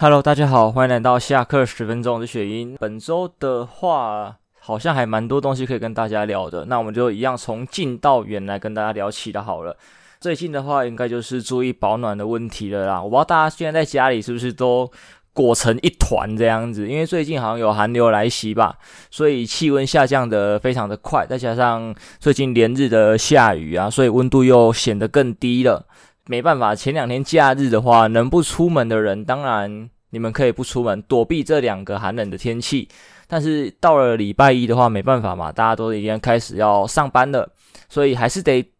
[0.00, 2.76] Hello，大家好，欢迎来到下课十分钟，我是雪英。
[2.78, 6.66] 本周的话，好像还蛮多东西可以跟大家聊的。
[6.66, 9.76] 那我们就一样从近到远来跟大家聊起的好了。
[10.20, 13.02] 最近的话，应该就是注意保暖的问题了啦。
[13.02, 14.88] 我不知道大家现在在家里是不是都
[15.32, 18.78] 裹成一团这样子，因为最近好像有寒流来袭吧，
[19.10, 25.86] 所以气温下降的非常的快，再加上最近连日的下雨啊，所以温度又显得更低了。
[26.28, 32.86] 没办法，前两天假日的话，能不出门的人，当然你们可以不出门，躲避这两个寒冷的天气。
[33.26, 37.50] 但是到了礼拜一的话，没办法嘛，大家都已经开始要上班了，
[37.88, 38.70] 所以还是得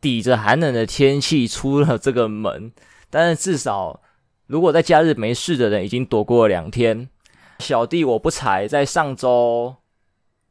[0.00, 2.72] 抵着寒冷的天气出了这个门。
[3.08, 4.00] 但是至少，
[4.48, 7.08] 如果在假日没事的人已经躲过了两天，
[7.60, 9.76] 小弟我不才，在上周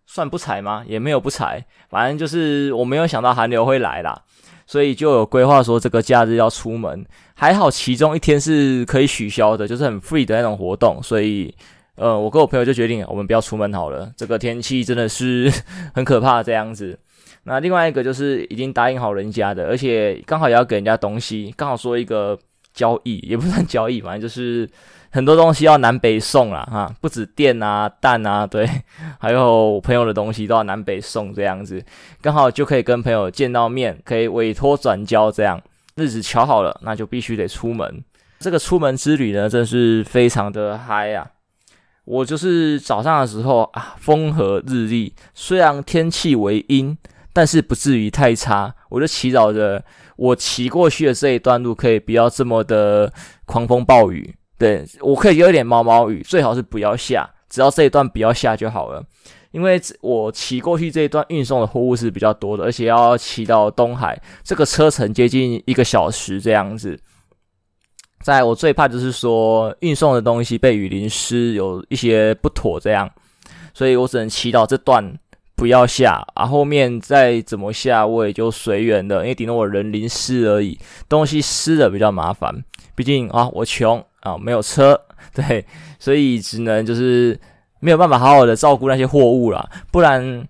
[0.06, 0.86] 算不才吗？
[0.88, 4.24] 也没有不才，反正就是我没有想到寒流会来啦。
[4.68, 11.02] 所以就有规划说这个假日要出门，还好其中一天是可以取消的，就是很 free 的那种活动。
[11.04, 11.54] 所以，
[11.96, 14.12] 呃，我跟我朋友就决定我们不要出门好了。
[14.18, 15.52] 这个天气真的是
[15.94, 16.98] 很可怕这样子。
[17.44, 22.38] 那另外一个就是已经答应好人家的，而且刚好也要给人家东西，刚好说一个
[22.76, 24.70] 交易，也不算交易，反正就是。
[25.12, 28.70] 很多东西要南北送啦，哈，不止电啊、蛋啊，对，
[29.18, 31.82] 还有我朋友的东西都要南北送，这样子
[32.22, 35.62] 刚好就可以跟朋友见到面，可以委托转交，这样
[35.96, 38.04] 日子瞧好了，那就必须得出门。
[38.40, 41.26] 这个出门之旅呢，真是非常的嗨啊！
[42.04, 46.98] 我就是早上的时候啊，风和日丽，虽然天气为阴，
[47.32, 48.76] 但是不至于太差。
[48.90, 49.82] 我就祈祷着，
[50.16, 53.12] 我骑过去的这一段路可以不要这么的
[53.46, 54.36] 狂风暴雨。
[54.58, 59.04] 对，我可以有一点毛毛雨，最好是不要下，只要这一段不要下就好了。
[59.52, 67.00] 因为我骑过去这一段运送的货物是比较多的，而且要骑到东海，这个车程接近一个小时这样子。
[68.22, 73.10] 在我最怕就是说运送的东西被雨淋湿，有一些不妥这样，
[73.74, 75.18] 所以我只能祈祷这段
[75.56, 80.80] 不要下，啊后面再怎么下我也就随缘的，因为顶多我人淋湿而已，
[81.10, 82.64] 东西湿了比较麻烦，
[82.96, 84.04] 毕竟啊我穷。
[84.26, 85.00] 啊，没有车，
[85.36, 85.64] 对，
[86.00, 87.40] 所以只能就是
[87.80, 89.70] 没有办法好好的照顾那些货物了。
[89.92, 90.44] 不然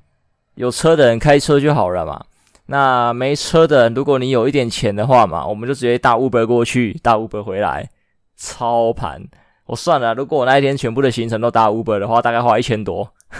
[0.53, 2.23] 有车的人开车就好了嘛。
[2.67, 7.89] 那没车的人，如果你有一点钱的话嘛，我们就直接打 Uber 过去，打 Uber 回来，
[8.37, 9.21] 超盘。
[9.65, 13.11] 我算了，如果我那一天全部的行程都打 Uber 的话，大概花一千多。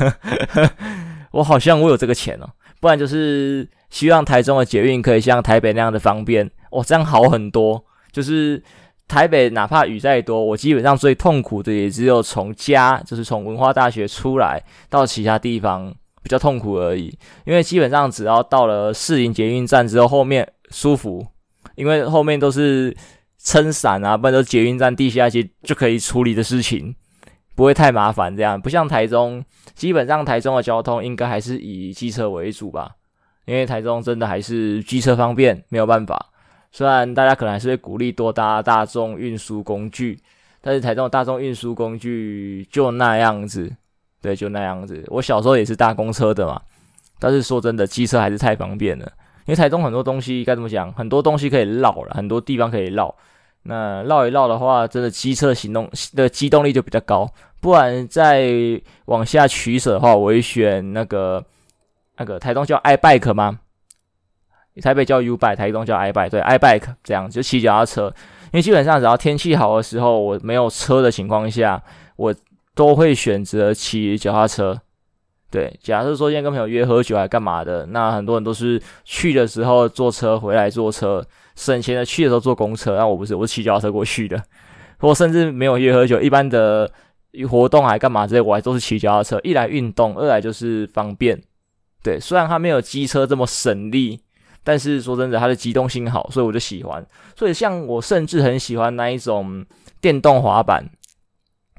[1.35, 8.62] 我好像我有这个钱哦，不然就是希望台中的捷运可以像台北那样的方便，哦，这样好很多，就是。
[9.07, 14.59] 台北哪怕雨再多，我基本上最痛苦的也只有从家，就是从文化大学出来
[14.90, 17.16] 到其他地方比较痛苦而已。
[17.46, 21.23] 因为基本上只要到了士林捷运站之后，后面舒服，
[21.75, 22.97] 因为后面都是
[23.38, 26.96] 撑伞啊，不然都捷运站地下街就可以处理的事情，
[27.56, 28.36] 不会太麻烦。
[28.36, 29.44] 这样不像台中，
[29.74, 32.92] 基本上台中的交通应该还是以机车为主吧，
[33.46, 36.28] 因为台中真的还是机车方便，没有办法。
[36.72, 40.20] 虽然大家可能还是会鼓励多搭大众运输工具，
[40.60, 43.74] 但是台中的大众运输工具就那样子，
[44.22, 45.02] 对，就那样子。
[45.08, 46.62] 我小时候也是搭公车的嘛，
[47.18, 49.06] 但是说真的，机车还是太方便了。
[49.46, 53.16] 因为台中很多东西该怎么讲，很多东西可以绕了，很多地方可以绕。
[53.68, 57.28] 那绕一绕的话，真的机车行动的机动力就比较高。
[57.59, 58.50] 不然再
[59.06, 61.44] 往下取舍的话，我会选那个
[62.18, 63.59] 那个台东叫 iBike 吗？
[64.81, 68.14] 台北叫 U bike，台东叫 I bike，对，I bike 这样就骑脚踏车。
[68.48, 71.82] 因为基本上只要天气好的时候，我没有车的情况下，
[72.18, 72.36] 我
[72.76, 74.80] 都会选择骑脚踏车。
[75.56, 82.98] 对，假设说今天跟朋友约喝酒还干嘛的，那很多人都是去的时候坐车，回来坐车，省钱的去的时候坐公车。
[82.98, 84.44] 那我不是，我是骑脚踏车过去的。
[85.00, 86.92] 或甚至没有约喝酒，一般的
[87.50, 89.40] 活动还干嘛之类，我还都是骑脚踏车。
[89.44, 91.42] 一来运动，二来就是方便。
[92.04, 94.20] 对，虽然它没有机车这么省力。
[94.68, 97.06] 但是说真的，它的机动性好，所以我就喜欢。
[97.36, 99.64] 所以像我甚至很喜欢那一种
[100.02, 100.84] 电动滑板，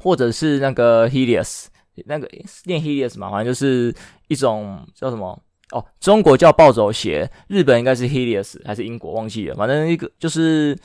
[0.00, 1.65] 或者是那个 Helios，
[2.07, 2.29] 那个
[2.65, 3.95] 念 Helios 嘛，反正就是
[4.29, 5.41] 一种叫什么
[5.73, 10.77] 哦，中国叫暴走鞋，日本应该是 Helios 还是英国忘记了，反正一个就是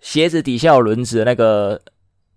[0.00, 1.80] 鞋子底下有轮子的那个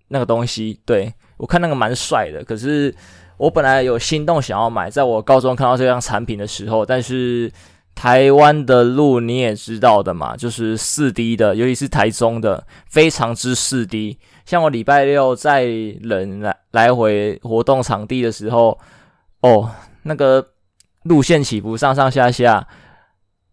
[0.08, 0.80] 那个东西。
[0.86, 2.96] 对，我看那个蛮帅的，可是
[3.38, 7.52] 我本来有心动想要买，在我高中看到这样产品的时候，但是。
[7.98, 14.20] 台湾的路你也知道的嘛，就是四 D 的，尤其是台中的，非常之四 D。
[14.46, 18.80] 像我礼拜六在人来来回活动场地的时候，
[19.42, 19.72] 哦，
[20.04, 20.48] 那个
[21.04, 22.68] 路线起伏上上下下，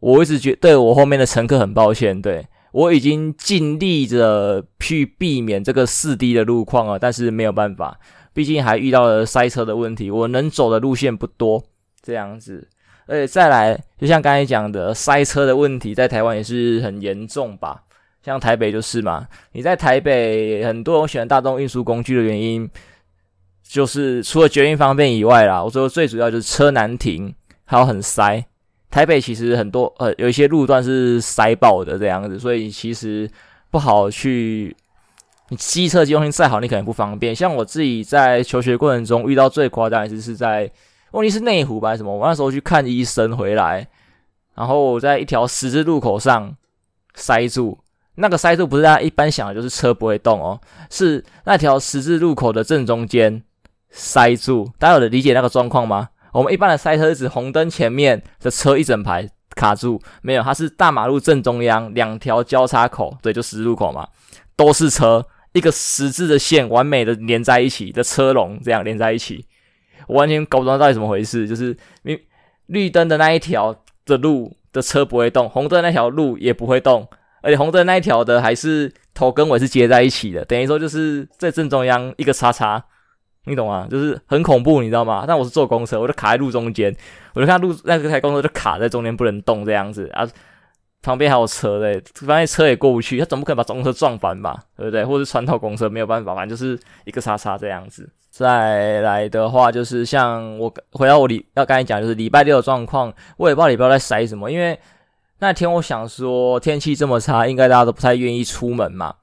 [0.00, 2.20] 我一直觉对我后面的乘客很抱歉。
[2.20, 7.98] 对，我已经尽力的去避免这个四 D 的路况了，但是没有办法，
[8.34, 10.10] 毕竟还遇到了塞车的问题。
[10.10, 11.62] 我能走的路线不多，
[12.02, 12.68] 这样子。
[13.06, 17.82] 而且再来，就像刚才讲的，塞车的问题在台湾也是很严重吧？
[18.24, 22.68] 像台北就是嘛，你在台北很多人选大众运输工具的原因，
[23.62, 27.34] 就是除了捷运方便以外啦，我说最主要就是车难停，
[27.64, 28.44] 还有很塞。
[28.90, 33.28] 台北其实很多呃有一些路段是塞爆的这样子，所以其实
[33.70, 34.76] 不好去。
[35.48, 37.34] 你机车机动性再好，你可能不方便。
[37.34, 40.70] 像我自己在求学过程中遇到最夸张的是是在，
[41.10, 42.16] 问题是内湖吧什么？
[42.16, 43.86] 我那时候去看医生回来，
[44.54, 46.56] 然后我在一条十字路口上
[47.14, 47.78] 塞住。
[48.16, 50.60] 那个塞住不是大家一般想的，就是车不会动哦，
[50.90, 53.42] 是那条十字路口的正中间
[53.90, 54.70] 塞住。
[54.78, 56.10] 大家有理解那个状况吗？
[56.32, 64.06] 我们一般的塞车是指红灯前面的车一整排卡住，没有，它是大马路正中央两条交叉口，对，就十字路口嘛，
[64.56, 69.44] 都是车，一个十字的线完美的连在一起的车龙，这样连在一起，
[70.06, 72.26] 我完全搞不懂到底怎么回事，就是绿
[72.66, 73.74] 绿灯的那一条
[74.04, 77.08] 的路的车不会动，红灯那条路也不会动。
[77.42, 82.82] 而且红灯那一条的还是头跟尾是接在一起的，等于说就是在正中央一个叉叉，
[83.44, 83.86] 你懂吗？
[83.90, 85.24] 就是很恐怖，你知道吗？
[85.26, 86.96] 但我是坐公车，我就卡在路中间，
[87.34, 90.26] 我就看路那个台公车就卡在中间不能动这样子啊，
[91.02, 94.56] 旁边还有车嘞，发现车也过不去，他总不可能把公车撞翻吧？
[94.76, 95.04] 对不对？
[95.04, 98.08] 或者是穿透公车没有办法，反正就是一个叉叉这样子。
[98.30, 104.78] 再来的话就是像我回到我礼要刚才讲就是礼拜六的状况，我也不知道礼拜六在塞什么，因为。
[105.42, 109.16] 那天我想说，天气这么差，应该大家都不太愿意出门嘛。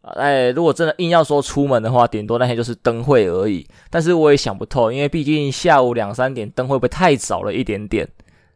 [0.00, 3.66] 哎，如果真的硬要说出门的话，顶多那天就是灯会而已。
[3.90, 8.08] 但是我也想不透，因为毕竟下午两三点灯会不会太早了一点点？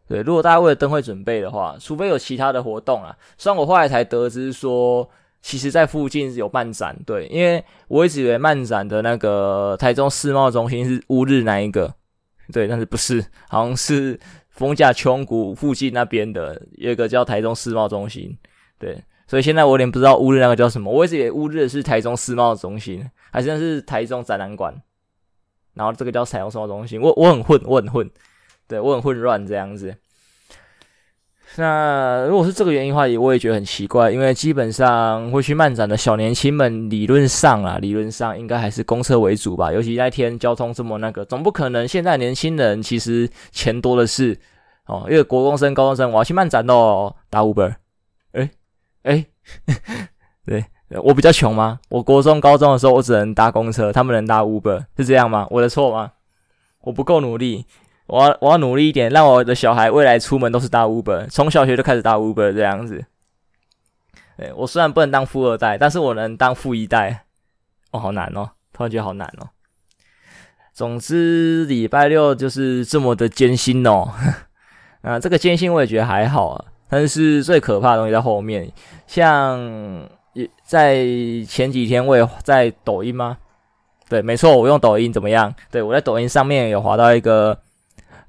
[0.06, 3.12] 对，如果大家为了灯会准备的话，除非有其他的活动啊。
[3.36, 5.10] 虽然我后来才得知说，
[5.42, 11.92] 其实在附近有漫展，对，因为我一直以为漫展的那个台中世贸中心是乌日那一个，
[12.52, 14.20] 对，但是不是，好像是。
[14.50, 18.37] 丰甲琼谷附近那边的有一个叫台中世贸中心，
[18.79, 24.75] 对，所以现在我有点不知道乌日那个叫什么，我一直以为乌日是台中世贸中心，还是那是台中展览馆，
[25.75, 28.11] 然后这个叫台中世贸中心，我我很混，我很混，
[28.67, 29.97] 对，我很混乱这样子。
[31.56, 39.73] 那如果是这个原因的话，也我也觉得很奇怪，因为基本上会去漫展的小年轻们，理论上啊，理论上应该还是公车为主吧。
[39.73, 44.38] 尤其那天交通这么那个，总不可能现在年轻人其实钱多的是
[44.87, 45.06] 哦。
[45.11, 47.75] 因为国中生、高中生，我要去漫展哦，打 Uber。
[48.32, 48.50] 诶
[49.02, 49.26] 诶，
[50.47, 50.64] 对，
[51.02, 51.81] 我比较穷吗？
[51.88, 55.47] 我国中、高中的时候，我只能搭公车，他们能搭 Uber，是这样吗？
[55.50, 56.12] 我的错吗？
[56.82, 57.67] 我不够努力。
[58.10, 63.04] 我我要努力一点，让我的小孩未来出门都是搭 Uber，从小学就开始搭 Uber 这样子。
[64.36, 67.26] 对，我虽然不能当富二代，但是我能当富一代。
[67.92, 69.48] 哦，好难哦，突然觉得好难哦。
[70.72, 74.12] 总之，礼拜六就是这么的艰辛哦。
[75.02, 78.72] 啊，这个艰辛我也觉得还好啊，但是最可怕的东西在后面。
[79.06, 79.60] 像
[80.32, 81.04] 也在
[81.46, 83.38] 前几天我也在抖音吗？
[84.08, 85.54] 对，没错，我用抖音怎么样？
[85.70, 87.56] 对，我在抖音上面有滑到一个。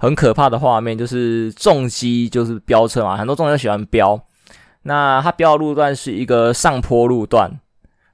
[0.01, 4.19] 很可怕的画面，就是重机就是飙车嘛，很多重机都喜欢飙。
[4.81, 7.59] 那它飙的路段是一个上坡路段，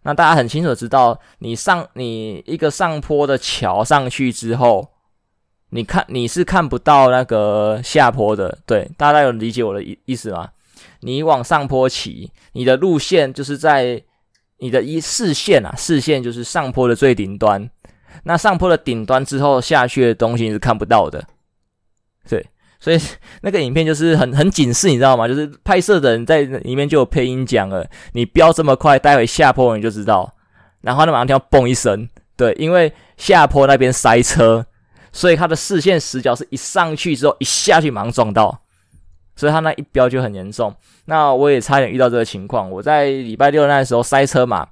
[0.01, 4.89] 那大家很清楚知道，你上你一个上坡的桥上去之后，
[5.69, 10.49] 你看你是看不到那个下坡的，对，大家有理解我的意意思吗？
[10.99, 14.03] 你往上坡骑，你的路线就是在
[14.57, 17.69] 你的一视线啊，视线就是上坡的最顶端，
[18.23, 21.23] 那上坡的顶端之后下去的东西是看不到的。
[22.27, 22.45] 对，
[22.79, 22.99] 所以
[23.41, 25.27] 那个影片就是很很警示，你知道吗？
[25.27, 30.33] 就是拍摄的人在里面就有配音讲了，你飙这么快，待会下坡你就知道。
[30.81, 34.65] 然后他马上听到嘣一声，对，因为下坡那边塞车，
[35.11, 38.61] 所以他的视线死角是一上去之后一下去马上撞到，
[39.35, 40.73] 所以他那一飙就很严重。
[41.05, 44.67] 那我也差点遇到这个情况，我在礼拜六那时候塞车嘛，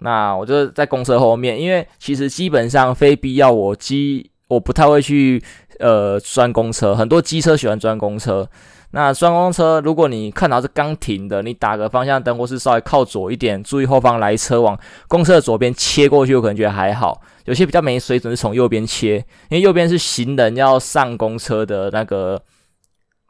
[0.00, 5.42] 那我就在公车后面，因为其实基本上非必要我机我不太会去。
[5.78, 8.48] 呃，钻公车，很多机车喜欢钻公车。
[8.90, 14.78] 那钻公车，如果你看到是刚停的，你打个方向灯，或是稍微靠左一点，注意后方来车往
[15.08, 17.20] 公车的左边切过去，我可能觉得还好。
[17.46, 19.16] 有些比较没水准是从右边切，
[19.48, 22.40] 因为右边是行人要上公车的那个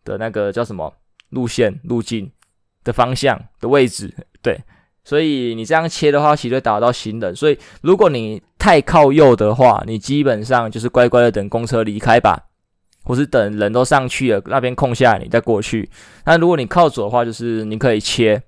[0.04, 0.92] 的那个叫什么
[1.30, 2.30] 路线路径
[2.84, 4.60] 的方向的位置，对。
[5.04, 7.36] 所以你这样切的话，其实会打到行人。
[7.36, 12.38] 所以如果你太靠右的话，你基本上就是乖乖的等公车离开吧，
[13.04, 15.90] 或是等人都上去了，那边空下来你再过去。
[16.24, 18.42] 那如果你靠左的话，就是你可以切，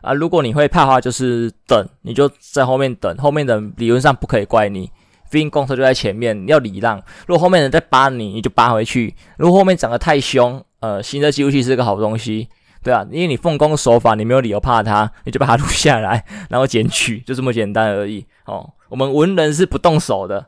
[0.00, 0.14] 啊。
[0.14, 4.90] 如果你会怕的话，就是等，你就在后面等，后面的理论上不可以怪你，
[5.30, 6.96] 毕竟公车就在前面，要礼让。
[7.26, 9.14] 如果后面人在扒你，你就扒回去。
[9.36, 12.48] 如果后面长得太凶，呃，行车记录器是个好东西，
[12.86, 18.24] 对啊，因为你奉公守法，你没有理由怕他，你就把它录下来， 然后检举，就这么简单而已。
[18.44, 20.46] 哦，我们文人是不动手的。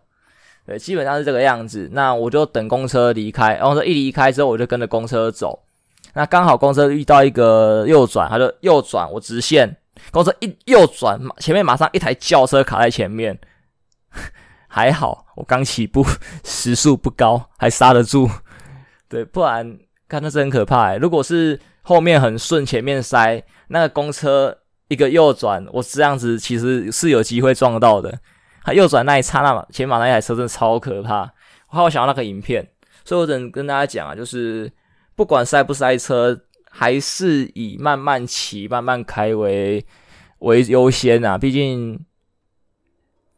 [0.64, 1.90] 对，基本上是这个样子。
[1.92, 5.64] 那我就等公车离开，然后说一离开之后，我就跟着公车走。
[6.14, 9.76] 那刚好公车遇到一个右转，他就右转，我直线。
[10.12, 13.36] 公车一右转，前面马上一台轿车卡在前面。
[14.68, 16.06] 还好我刚起步，
[16.44, 18.30] 时速不高，还刹得住。
[19.08, 19.76] 对，不然
[20.06, 20.94] 看那是很可怕。
[20.96, 28.20] 如果是后面很顺，前面塞，那个公车一个右转，我这样子其实是有机会撞到的。
[28.62, 31.32] 他右转那一刹那，前面那一台车真的超可怕。
[31.70, 32.68] 我好想要那个影片，
[33.06, 34.70] 所以我只能跟大家讲啊，就是
[35.16, 39.82] 不管塞不塞车，还是以慢慢骑、慢慢开为
[40.40, 41.38] 为优先啊。
[41.38, 42.04] 毕竟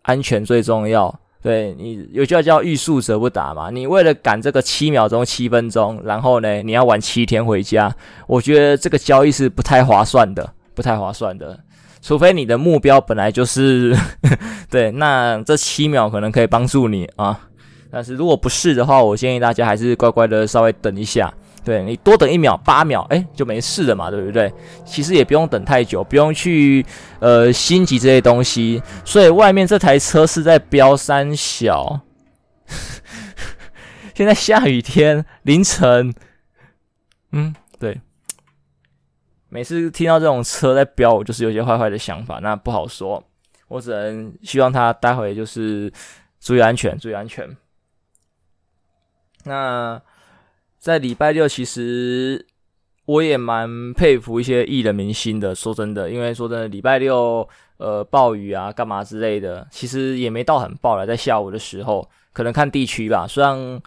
[0.02, 1.19] 安全最重要。
[1.42, 3.70] 对，你有句话叫“欲速则不达”嘛。
[3.70, 7.90] 你为了赶这个七秒钟、七分钟，然后呢，你要晚七天回家，
[8.26, 11.58] 我觉得这个交易是不太划算的，不太划算的。
[12.02, 13.96] 除非你的目标本来就是
[14.70, 17.48] 对，那这七秒可能可以帮助你啊。
[17.90, 21.32] 但是如果不是的话，我建议大家还是乖乖的稍微等一下。
[21.64, 24.52] 对，你多等一秒、八秒，哎，就没事了嘛，对不对？
[24.84, 26.84] 其实也不用等太久，不用去
[27.18, 28.82] 呃心急这些东西。
[29.04, 32.00] 所以外面这台车是在飙三小，
[34.14, 36.14] 现在下雨天凌晨，
[37.32, 38.00] 嗯，对。
[39.52, 43.22] 每次听到这种车在飙，我就是有些坏坏的想法，那不好说。
[43.66, 45.92] 我只能希望他待会就是
[46.40, 47.56] 注意安全，注意安全。
[49.44, 50.00] 那
[50.80, 52.44] 在礼拜六，其实
[53.04, 55.54] 我也蛮佩服一些艺人明星的。
[55.54, 63.26] 说真的，因为说真的，礼拜六呃暴雨啊，干嘛之类的，其实也没到很暴了，在下午的时候，可能看地区吧。
[63.28, 63.80] 虽然。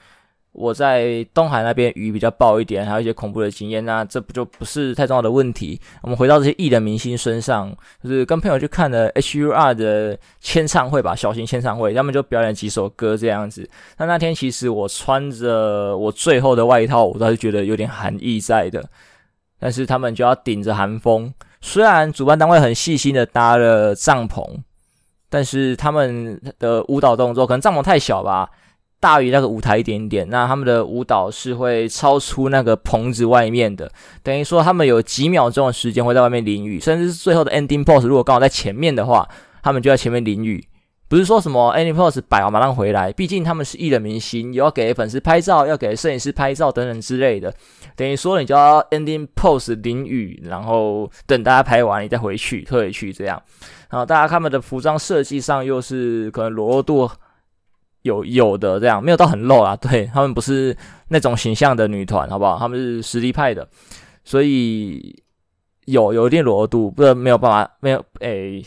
[0.53, 5.81] 我在东海那边雨比较暴一点，还有一些恐怖的经验，那这不就不是太重要的问题。
[6.03, 13.67] 我们回到这些艺人明星身上，就是跟朋友去看了 H.U.R 的签唱会吧，小型签唱会，他们就表演几首歌这样子。
[13.97, 18.83] 那那天其实我穿着我最后的外套，我倒是觉得有点寒意在的。
[19.59, 24.45] 但是他们就要顶着寒风，虽然主办单位很细心的搭了帐篷，
[25.29, 28.51] 但是他们的舞蹈动作可能帐篷太小吧。
[29.03, 33.91] 大于那个舞台一点点，那他们的舞蹈是会超出那个棚子外面的，
[34.23, 39.27] 等于说他们有几秒钟的时间会在外面淋雨，甚至是最后的 ending pose，如果刚好在前面的话，
[39.61, 40.65] 他们就在前面淋雨。
[41.09, 47.53] 不是说什么 ending pose 摆完马上回来，毕竟他们是艺人明星，有要给粉丝拍照，要给摄影师拍照等等之类的，
[47.97, 53.39] 等于说你就要 ending pose 淋雨，然后等大家拍完你再回去退回去这样。
[53.89, 57.11] 然后大家他们的服装设计上又是可能裸露度。
[58.03, 60.75] 有有的这样，没有到很露啊， 对，他们不是
[61.07, 62.57] 那种形象的女团，好不好？
[62.59, 63.67] 他们是实力派的，
[64.23, 65.21] 所以
[65.85, 68.63] 有有一定裸度，不然没有办法，没有诶、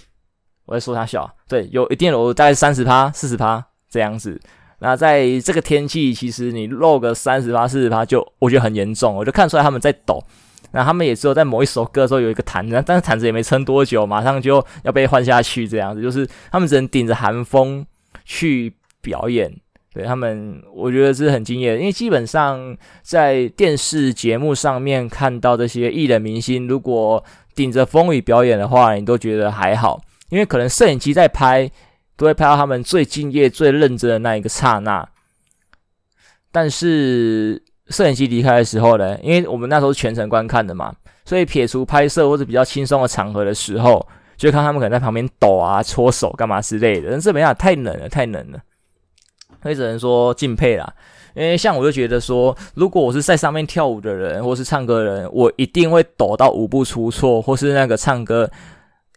[0.65, 4.41] 我在说他小，对，有一定裸露，大概三十趴、四十趴这样子。
[4.79, 10.23] 那在这个天气，其实你露个三十趴、四十趴，就我觉得很严重，我就看出来他们在抖。
[10.73, 17.85] 那他们也只有在某一首歌的时候有一个毯子，但是毯子也没撑多久，马上就要被换下去，这样子，就是他们只能顶着寒风
[18.25, 18.73] 去。
[19.07, 19.49] 表演，
[19.95, 27.23] 对他们，我觉得是很敬业，因为基本上在电视节目上面看到这些艺人明星，如果
[27.55, 31.71] 顶着风雨表演的话，你都觉得还好，因为可能摄影机在拍，
[32.17, 35.09] 都会拍到他们最敬业、最认真的那一个刹那。
[36.51, 40.93] 但是摄影机离开的时候呢，因为我们那时候是全程观看的嘛，
[41.25, 44.05] 所以撇除拍摄或者比较轻松的场合的时候，
[44.37, 48.59] 就看他们可能在旁边抖啊、搓手干嘛之类的，但是没办法，太冷了，太冷了。
[49.63, 50.95] 所以只能说敬佩啦，
[51.35, 58.49] 因为像我就觉得说，如果我是在上面跳舞的人，或是唱歌的人，我一定会抖到舞步出错，或是那个唱歌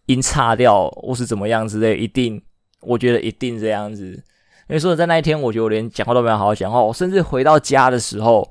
[0.08, 2.41] 音差掉，或是怎么样之类，一定，
[2.81, 4.05] 我觉得一定这样子。
[4.05, 8.50] 因为说在那一天，我觉得我连讲话都没有好好讲话，我甚至回到家的时候，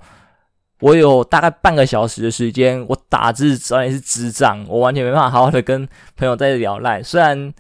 [0.81, 7.53] 我有大概半个小时的时间，我打字早已是智障，我完全没办法好好的跟朋友在聊赖，虽然。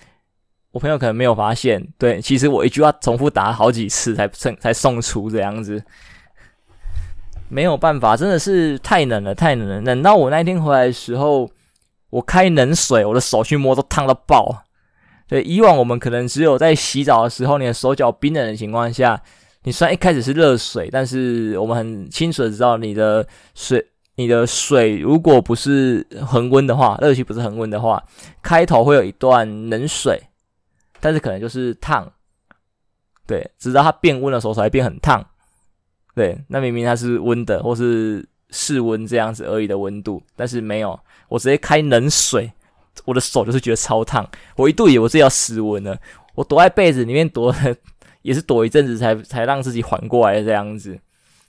[0.73, 5.83] 我朋友可能没有发现，对，其实我一句话重复打了好几次才送才送出这样子，
[7.49, 11.51] 没有办法，真的是太冷了，太冷了，冷到我那天回来的时候，
[12.11, 14.65] 我开冷水，我的手去摸都烫到爆。
[15.27, 19.21] 对，以往我们可能只有在洗澡的时候，你的手脚冰冷的情况下，
[19.65, 28.03] 你虽然一开始是热水，但是我们很清楚的知道你的水你的水如果不是恒温的话，热气不是恒温的话，
[28.43, 30.21] 开头会有一段冷水，
[31.00, 32.11] 但是可能就是烫，
[33.26, 35.25] 对，直到它变温的时候才会变很烫，
[36.14, 42.50] 对，那明明它是温的或是室温这样子而已的温度，但是没有，我直接开冷水，
[43.05, 45.99] 我的手就是觉得超烫，我一度以为我自己要失温了，
[46.35, 47.55] 我躲在被子里面躲，
[48.23, 50.99] 也是躲一阵子才才让自己缓过来这样子。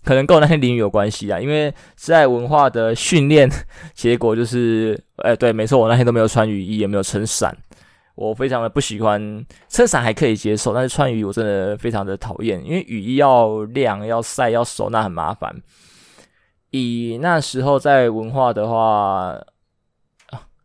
[0.01, 3.49] 可能跟我那天淋雨有关系啊，因为在文化的训练
[3.93, 7.55] 结果就是，哎，对，没错，我那天都没有穿雨衣，也没有撑伞。
[8.19, 15.55] 我非常的不喜欢撑伞还可以接受，但是穿雨衣我真的非常的讨厌，因为雨衣要晾、要晒、要收，那很麻烦。
[16.71, 19.39] 以那时候在文化的话，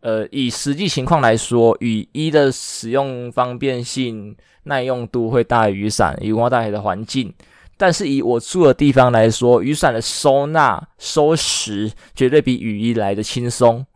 [0.01, 7.33] 呃，以实际情况来说，雨衣的使用方便性、耐用度会大于雨伞，以文化大学的环境。
[7.77, 13.87] 但是以我住的地方来说，雨伞的收纳、收拾绝对比雨衣来的轻松，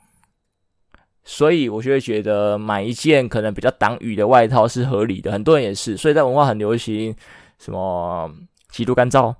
[1.31, 5.31] 所以我就会觉得买一件可能比较挡雨的外套是合理的。
[5.31, 7.15] 很多人也是，所以在文化很流行
[7.59, 8.33] 什么
[8.71, 9.35] 极度干燥、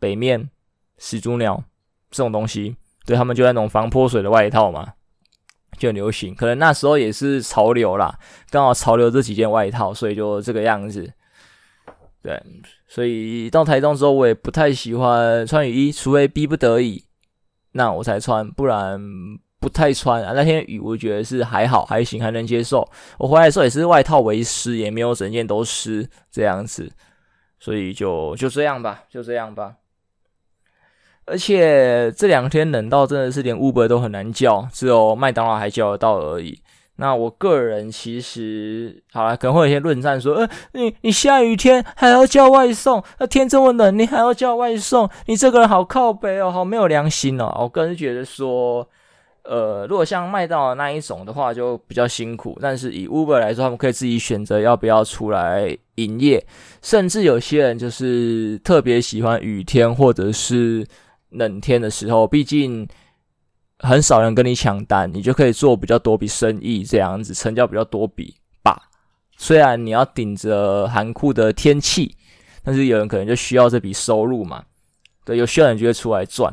[0.00, 0.50] 北面、
[0.98, 1.62] 始祖鸟
[2.10, 2.74] 这种东西，
[3.06, 4.94] 对，他们就那种防泼水的外套嘛，
[5.78, 6.34] 就很流行。
[6.34, 8.18] 可能那时候也是潮流啦，
[8.50, 11.08] 刚好潮流这几件外套，所以就这个样子，
[12.20, 12.42] 对。
[12.88, 17.04] 所以到台中之后，我也不太喜欢穿雨衣，除非逼不得已，
[17.70, 19.00] 那我才穿，不然
[19.68, 20.32] 不太穿啊。
[20.34, 22.88] 那天雨我觉得是还好，还行，还能接受。
[23.18, 26.90] 我回来的时候也是外套为湿，也没有整件都湿这样子，
[27.60, 29.74] 所以就就这样吧，就这样吧。
[31.26, 36.62] 而且这两天冷到真的是连 Uber 都很难叫，只有麦当劳还叫得到而已。
[37.00, 47.54] 那我个人其实好了，可能会有些论战说，呃，你你下雨天还要叫外送，那天这么冷，你还要叫外送，你这个人好靠北哦，好没有良心哦。
[47.60, 48.88] 我个人觉得说，
[49.48, 52.58] 呃，如果像麦当劳那一种的话，就比较辛苦。
[52.60, 56.44] 但是以 Uber 来说，他们可以自己选择要不要出来营业，
[56.82, 60.86] 甚至有些人就是特别喜欢雨天或者是
[61.30, 62.86] 冷天的时候，毕竟。
[63.80, 68.76] 很少人跟你抢单，你就可以做比较多笔生意，这样子成交比较多笔吧。
[69.36, 72.12] 虽然你要顶着寒酷的天气，
[72.64, 74.64] 但是有人可能就需要这笔收入嘛。
[75.24, 76.52] 对，有需要人就会出来赚。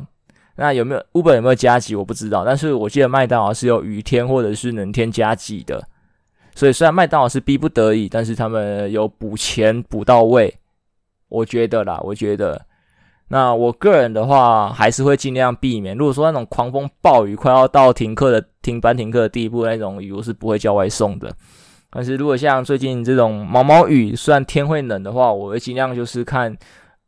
[0.56, 1.94] 那有没有 Uber 有没有加急？
[1.94, 5.86] 我不知道，但是我记得麦当劳是有雨天或者是冷天加急的。
[6.54, 10.54] 所以虽然麦当劳是逼不得已，但是他们有补钱补到位。
[11.28, 12.60] 我觉得啦，我觉得。
[13.28, 15.96] 那我个人的话，还是会尽量避免。
[15.96, 21.34] 如果说那种狂风暴雨，快要到停课的停班停课的地步，那种雨我是不会叫外送的。
[21.90, 26.56] 但是如果像最近这种毛毛雨，虽然天会冷的话，我会尽量就是看，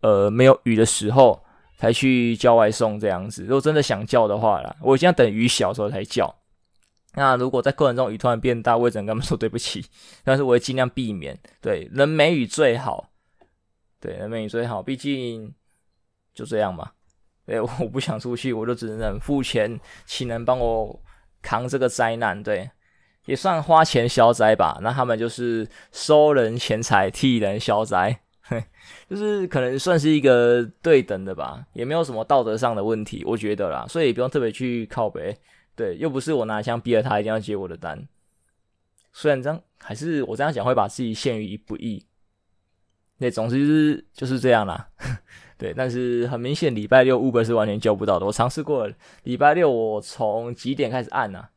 [0.01, 1.41] 呃，没有雨的时候
[1.79, 3.45] 才去叫外送这样子。
[3.45, 6.35] 如果真的想叫的话啦，我尽量等雨小的时候才叫。
[7.15, 9.87] 那如果在过程中雨突然变大，我也只能跟他们说对不起。
[10.23, 11.39] 但是我会尽量避免。
[11.63, 13.09] 对，能没雨最好。
[13.99, 15.55] 对，能没雨最好，毕竟。
[16.35, 16.93] 就这样嘛，
[17.45, 21.03] 对，我不想出去，我就只能付钱，请人帮我
[21.43, 22.71] 扛这个灾难，对，
[23.25, 24.79] 也算花钱消灾吧。
[24.81, 28.21] 那他们就是收人钱财，替人消灾，
[29.09, 35.37] 就是可能算是一个对等的吧，也没有什么道德上的问题，我觉得啦，所以不用特别去靠北，
[35.77, 38.07] 对，又不是我拿枪逼着他一定要接我的单，
[39.13, 42.05] 虽然这样，还是我这样讲会把自己陷于一不义，
[43.19, 44.89] 那，总之就是就是这样啦。
[45.59, 48.25] 对，但是很明显，礼拜六 Uber 是完全叫不到的。
[48.25, 51.51] 我尝试过了，礼拜六我从几点开始按呢、啊？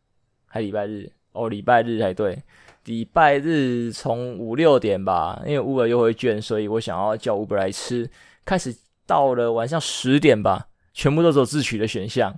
[0.47, 1.11] 还礼拜日？
[1.33, 2.43] 哦，礼拜日才对，
[2.85, 8.09] 礼拜日从五六点吧，因为 Uber 优惠券，所以我想要叫 Uber 来吃。
[8.43, 12.35] 开始到了晚上十点吧，全部都是有自取的选项。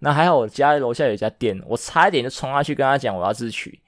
[0.00, 3.80] 那还好，我家楼下有一家店，我差一点就冲下去跟他讲我要自取。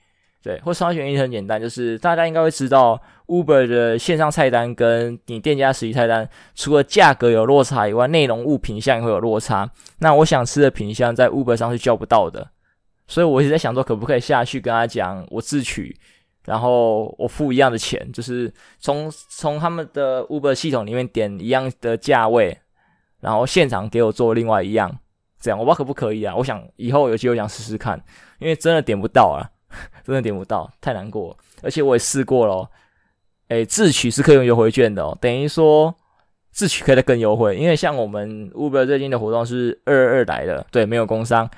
[0.43, 9.71] 对，或商业原因很简单，就是大家应该会知道，Uber 的线上菜单跟你店家实体菜单，除了价格有落差以外，内容物品项也会有落差。
[9.99, 12.49] 那我想吃的品项在 Uber 上是叫不到的，
[13.11, 15.95] 所以我一直在想说，可不可以下去跟他讲我自取，
[16.45, 22.57] 然后我付一样的钱，就是从从他们的 Uber 系统里面点一样的价位，
[23.21, 24.91] 然后现场给我做另外一样，
[25.41, 26.35] 这样我不知道可不可以啊？
[26.37, 28.03] 我想以后有机会想试试看，
[28.39, 29.51] 因为真的点不到啊。
[30.03, 31.37] 真的点不到，太难过了。
[31.63, 32.69] 而且我也试过了，
[33.51, 35.95] 诶，自取是可以用优惠券的哦，等于说
[36.51, 37.57] 自取可以更优惠。
[37.57, 41.49] 因为像我们 Uber 最近的活动是二二二来的，对，没有工商，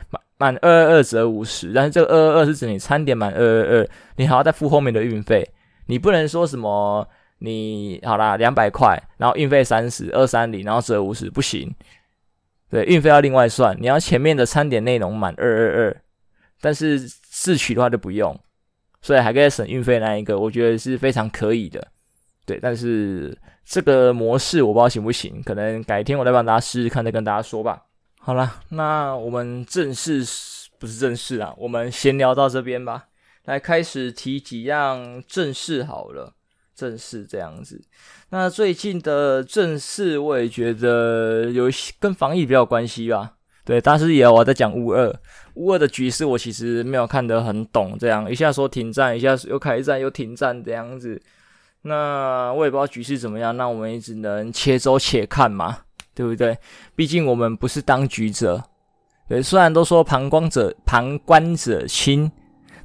[0.42, 5.48] 满二二二折五十，但是这个二二二是指你餐点满二二二，你还要再付后面的运费，
[5.86, 11.72] 你不能说什么你好啦两百块，然后运费三十二三零，然后折五十，不行。
[12.68, 13.76] 对，运费要另外算。
[13.80, 16.02] 你要前面的餐点内容满二二二，
[16.60, 18.36] 但是自取的话就不用，
[19.00, 21.86] 所以还可以省运费那一个，我觉得是非常可以的。
[22.44, 27.80] 对，但是这个模式我不知道行不行，可能改天我再帮大家试试看，再跟大家说吧。
[28.24, 30.24] 好了，那我们正式
[30.78, 33.06] 不是正式啊，我们闲聊到这边吧。
[33.46, 36.32] 来开始提几样正事好了，
[36.72, 37.82] 正事这样子。
[38.28, 43.32] 那最近的正事，我也觉得有跟防疫比较关系吧。
[43.64, 45.12] 对，但是也我在讲乌二，
[45.54, 51.20] 乌二的局势我其实没有看得很懂，这样一下说停战，一下又开战，又停战这样子。
[51.82, 55.78] 那我也不知道局势怎么样，那我们也只能且走且看嘛，
[56.14, 56.56] 对不对？
[56.94, 58.62] 毕竟我们不是当局者。
[59.28, 62.30] 对，虽然都说旁观者旁观者清。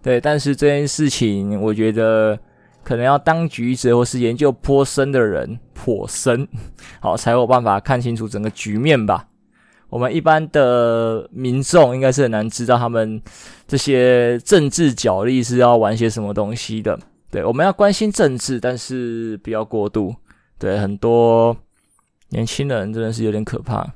[0.02, 2.38] 对，但是这件事情，我觉得
[2.84, 6.48] 可能要当局者或是研究颇深的人，颇深，
[7.02, 9.28] 好才有办法看清楚整个局面吧。
[9.90, 13.22] 我们一般的民众应该是很难知道他们
[13.68, 16.98] 这些政治角力是要玩些什么东西的。
[17.30, 20.16] 对，我们要关心政治，但是不要过度。
[20.58, 21.56] 对，很多
[22.30, 23.94] 年轻人真的是有点可怕。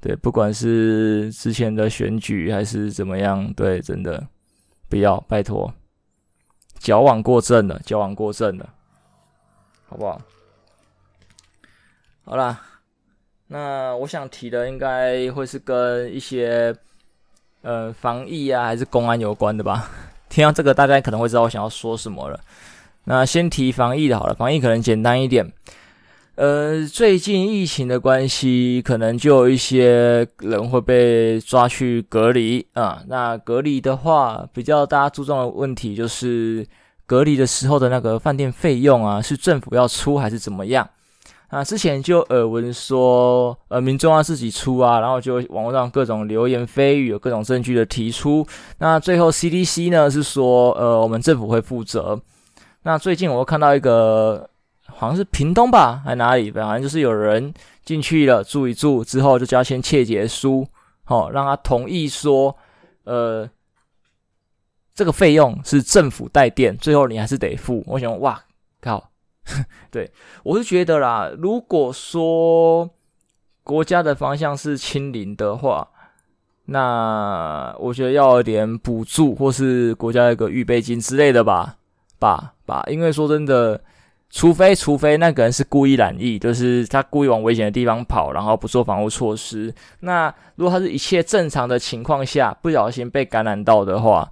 [0.00, 4.26] 对，不管是之前的选举还是怎么样，对，真的。
[4.88, 5.72] 不要，拜托，
[6.78, 8.68] 矫枉过正了，矫枉过正了，
[9.88, 10.20] 好不好？
[12.24, 12.60] 好啦，
[13.46, 16.76] 那我想提的应该会是跟一些
[17.62, 19.88] 呃防疫啊，还是公安有关的吧？
[20.28, 22.40] 听到这个，大家可能会知道我想要说什么了。
[23.04, 25.52] 那先提防疫的好了，防疫可能简单一点。
[26.34, 33.02] 呃，最近疫情的关系，可能就有一些人会被抓去隔离啊。
[33.06, 36.66] 那隔离的话，比较大家注重的问题就是
[37.04, 40.88] 隔离的时候的那个饭店费用啊，是政府要出还是怎么样？
[41.48, 48.44] 啊，之前就耳闻说，呃，民众要自己出啊，然后就网络上各种流言蜚语，有各种证据的提出。
[48.78, 52.18] 那最后 CDC 呢是说，呃，我们政府会负责。
[52.84, 54.48] 那最近我又看到一个。
[55.02, 56.48] 好像是屏东吧，还哪里？
[56.52, 57.52] 反正就是有人
[57.84, 60.64] 进去了住一住之后，就交签切结书，
[61.02, 62.56] 好、哦、让他同意说，
[63.02, 63.50] 呃，
[64.94, 67.82] 这个费用是政府代垫，最后你还是得付。
[67.88, 68.40] 我想，哇
[68.80, 69.10] 靠，
[69.90, 70.08] 对
[70.44, 72.88] 我是觉得啦，如果说
[73.64, 75.88] 国家的方向是清零的话，
[76.66, 81.78] 那我觉得要点补助，或是国家一个预备金之类的吧，
[82.20, 83.82] 吧吧，因为说真的。
[84.34, 89.72] 除非，除非那个人是故意染疫，就是他故意往危险的地方跑，然后不做防护措施。
[90.00, 94.26] 那如果他是一切正常的情况下，不小心被感染到的话，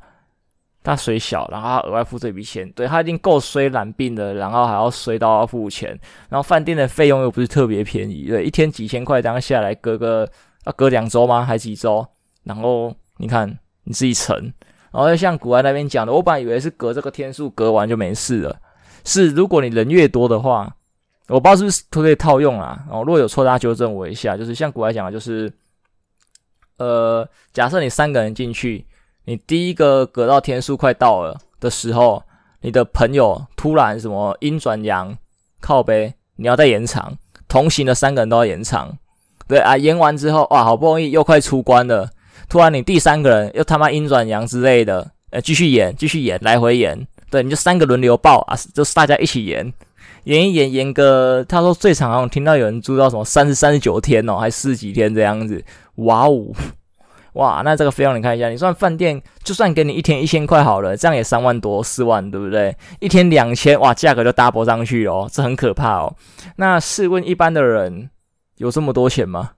[0.83, 5.91] 他虽小，然后他额外付这笔钱，对，他已经够衰染病的，然后还要衰到要付钱，
[6.31, 10.27] 然后饭店的费用又不是特别便宜，对，一天几千块这样下来，隔个
[10.65, 11.45] 要隔两周吗？
[11.45, 12.07] 还几周？
[12.45, 13.47] 然后你看
[13.85, 14.35] 你自己乘，
[14.93, 18.57] 然后像国外那边讲的，我本来以为是隔这个天数，隔完就没事了。
[19.05, 20.75] 是，如果你人越多的话，
[21.29, 22.85] 我不知道是不是都可以套用啊。
[22.91, 24.37] 哦，如果有错，大家纠正我一下。
[24.37, 25.53] 就是像古来讲的，就是，
[26.79, 28.85] 呃，假设你三个人进去，
[29.25, 32.23] 你第一个隔到天数快到了的时候，
[32.61, 35.17] 你的朋友突然什么阴转阳，
[35.61, 37.17] 靠背，你要再延长，
[37.49, 38.99] 同行的三个人都要延长。
[39.47, 42.11] 对啊，延完之后，哇，好不容易又快出关了，
[42.49, 47.07] 突然你第三个人又他妈阴转阳之类的，呃，继续延，继续延，来回延。
[47.31, 49.73] 对，你就三个轮流报啊，就是大家一起延，
[50.25, 55.65] 延一延，延个，他说最长好像听到有人住到什么三十三十九天哦，还四十几天这样子，
[55.95, 56.49] 哇哦，
[57.35, 62.77] 哇，那这个费用你看一下，你算饭店就算给你一天一千块好了，这样也三万多四万，对不对？
[62.99, 66.13] 一天两千，哇，价格就 double 上去哦，这很可怕哦。
[66.57, 68.11] 那试问一般的人
[68.57, 69.53] 有这么多钱吗？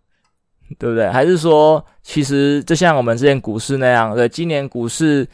[0.78, 1.08] 对不对？
[1.08, 5.26] 还是说其实就像我们之前股市那样，对，今年股市。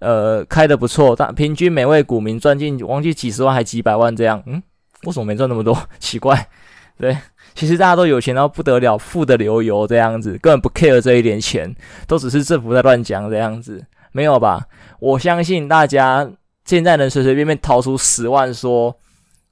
[0.00, 4.62] 呃，开的不错，但平均每位股民赚进忘记几十万还几百万这样，嗯，
[5.04, 5.76] 为什么没赚那么多？
[5.98, 6.48] 奇怪，
[6.96, 7.16] 对，
[7.54, 11.74] 其实大家都有钱到不得了，富得流油这样子，根本不 care 这一点钱，
[12.06, 14.66] 都只是政府在乱讲这样子，没有吧？
[15.00, 16.30] 我相信大家
[16.64, 18.96] 现在能随随便便掏出十万说，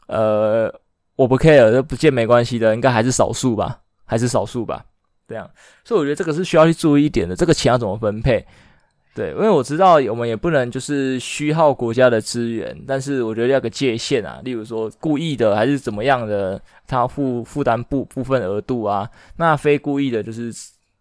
[0.07, 0.73] 呃，
[1.17, 4.85] 我不 care，这不见没关系的，应该还是少数吧，还是少数吧，
[5.27, 5.51] 这样，
[5.85, 8.47] 所以我觉得这个是需要去注意一点的，这个钱要怎么分配？
[9.17, 20.53] 对，因为我知道我们也不能就是虚耗国家的资源，但是我觉得要个界限啊，例如说故意的还是怎么样的，他负负担部部分额度啊，那非故意的，就是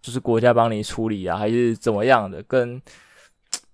[0.01, 2.81] 就是国家帮你处理啊，还是怎么样的，跟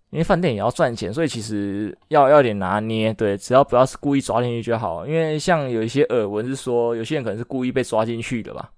[0.10, 8.72] 因为饭店也要赚钱，所以其实要要点拿捏，对，只要不要是故意抓进去就好，因为像有一些耳闻是说，有些人可能是故意被抓进去的吧，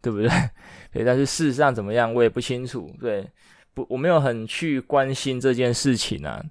[0.00, 0.28] 对不对？
[0.94, 2.88] 对，但是事实上怎么样，我也不清楚。
[3.00, 3.26] 对，
[3.74, 6.42] 不，我没有很去关心这件事情啊。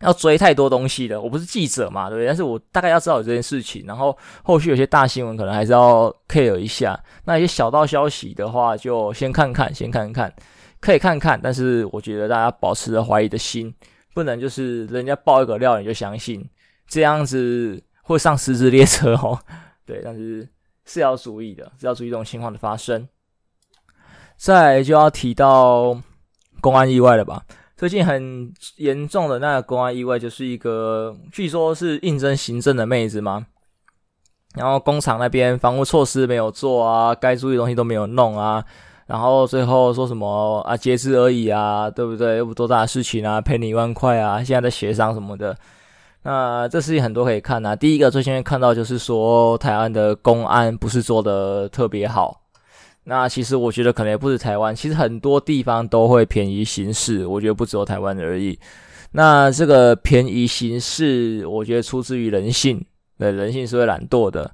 [0.00, 2.26] 要追太多东西了，我不是记者嘛，对不对？
[2.26, 7.02] 但是我大概要知道有这件事情，然后后续有些大新闻可能还是要 care 一下。
[7.24, 10.30] 那一些小道消息的话，就先看看，先看看，
[10.80, 11.40] 可以看看。
[11.42, 13.74] 但是我觉得大家保持着怀疑的心，
[14.12, 16.46] 不能就是人家爆一个料你就相信，
[16.86, 19.38] 这样子会上失智列车哦。
[19.86, 20.46] 对，但是
[20.84, 23.08] 是要注意的，是要注意这种情况的发生。
[24.36, 25.98] 再来就要提到
[26.60, 27.42] 公安意外了吧？
[27.76, 33.46] 最近很严重的那个公安意外，就是一个据说是应征行政的妹子嘛，
[34.54, 38.64] 然后工厂那边防护措施没有做啊，该注意的东西都没有弄啊，
[39.06, 42.38] 然后最后说什么啊，截肢而已啊，对不对？
[42.38, 45.54] 又不多大的事情啊，赔你一万块啊，现在在协商什么的。
[46.22, 52.40] 那这事情很多可以看啊，第一个最先看到就是说台湾的公安不是做的特别好。
[53.08, 58.58] 那其实我觉得可能也不是台湾，其实很多地方都会便宜行事，我觉得不只有台湾而已。
[59.12, 62.84] 那这个便宜行事，我觉得出自于人性，
[63.16, 64.50] 对，人性是会懒惰的。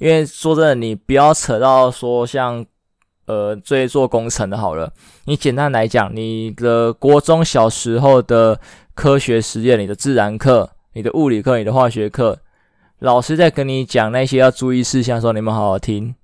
[0.00, 2.66] 因为说真的，你不要扯到说像
[3.26, 4.92] 呃，最做工程的好了，
[5.26, 8.60] 你简单来讲，你的国中小时候的
[8.94, 12.36] 科学实验，你的自然课、你的物理课、你的化学课，
[12.98, 16.16] 老师在跟你讲那些要注意事项的时候，你们好好听。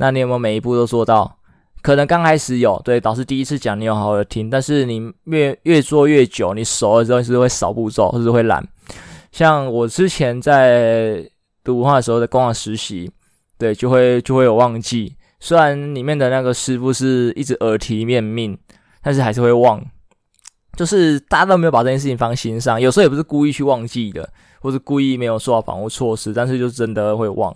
[0.00, 1.36] 那你有没有每一步都做到？
[1.82, 8.66] 可能刚开始有，对，导师第一次讲你有好好的听，但是你越越做越久，你熟了之后你是会少步骤，或是会懒。
[9.30, 11.22] 像我之前在
[11.62, 13.10] 读文化的时候，在工厂实习，
[13.58, 15.14] 对，就会就会有忘记。
[15.38, 18.58] 虽然里面的那个师傅是一直耳提面命，
[19.02, 19.84] 但是还是会忘。
[20.76, 24.26] 就是大家都没有把这件事情放心上，有时候也不是故意去忘记的，
[24.60, 27.54] 或是故意没有做好防护措施，但是就真的会忘。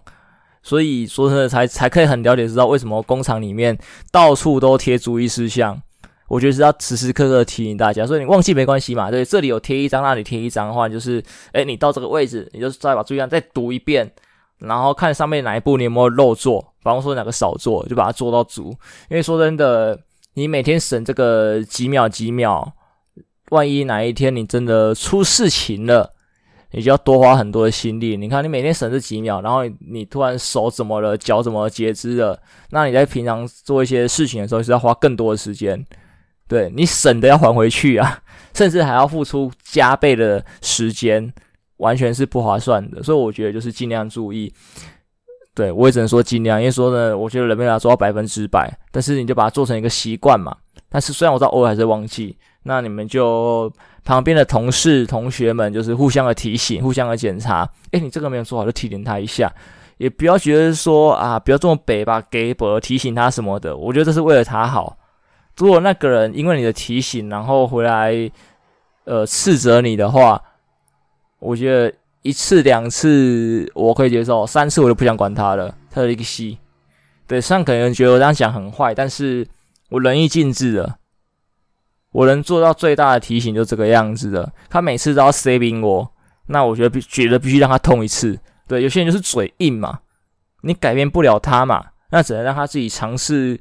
[0.64, 3.78] 所以说真的才才可以很了解知道为什么工厂里面
[4.10, 5.80] 到处都贴注意事项。
[6.26, 9.10] 我觉得是要时时刻刻提醒大家，所以你忘记没关系嘛。
[9.10, 11.22] 对，这里有贴一张，那里贴一张的话，就是
[11.52, 14.10] 诶你到这个位置，你就再把注意事项再读一遍，
[14.58, 18.74] 然后看上面哪一步你有没有漏做，比方说哪个少做，就把它做到足。
[19.10, 20.00] 因为说真的，
[20.32, 22.72] 你每天省这个几秒几秒，
[23.50, 26.13] 万一哪一天你真的出事情了。
[26.74, 28.16] 你就要多花很多的心力。
[28.16, 32.38] 你看，你每天省这几秒，然后你，你突然手怎么了，脚怎么截肢了？
[32.70, 35.84] 那你在平常做一些事情的时候，是要花更多的时间。
[36.46, 38.20] 对，你省的要还回去啊，
[38.54, 41.32] 甚至还要付出加倍的时间，
[41.78, 43.02] 完全是不划算的。
[43.02, 44.52] 所以我觉得就是尽量注意。
[45.54, 50.56] 对，我也只能说尽量，因为说呢，我觉得人没有做到百分之百，但是你就把它做成一个习惯嘛。
[50.88, 53.72] 但是虽然我知道偶尔还是忘记，那你们就。
[54.06, 57.66] 旁边的同事、同学们就是互相的提醒、互相的检查。
[57.92, 59.50] 诶，你这个没有做好，就提醒他一下，
[59.96, 63.74] 也不要觉得说啊，不要这么北吧，给伯提醒他什么的。
[63.74, 64.98] 我觉得这是为了他好。
[65.56, 68.30] 如果那个人因为你的提醒，然后回来
[69.04, 70.38] 呃斥责你的话，
[71.38, 75.74] 我觉得一次两次我可以接受，三次我就不想管他了。
[75.90, 76.58] 他的一个戏，
[77.26, 79.48] 对，上可能觉得我这样讲很坏，但是
[79.88, 80.96] 我仁义尽致了。
[82.14, 86.08] 我能做到最大的提醒就这个样子的，他每次都要 saving 我，
[86.46, 88.38] 那我觉得必觉得必须让他痛一次。
[88.68, 89.98] 对，有些人就是嘴硬嘛，
[90.62, 93.60] 你改变不了他嘛，那只能让他自己尝试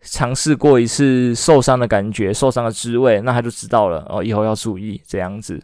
[0.00, 5.62] 尝试过一次受伤的感觉，受伤的滋味，那他就知道了哦，以后要注意这样子。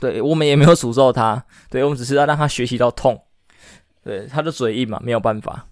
[0.00, 3.22] 对，我们也没有诅咒他，对，我们只是要让他学习到痛。
[4.02, 5.66] 对，他的嘴硬嘛，没有办法。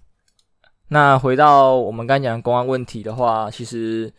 [0.87, 4.13] 那回到我们刚讲的公安问题的话，其实。